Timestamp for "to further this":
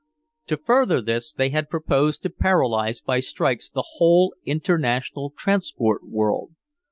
0.47-1.31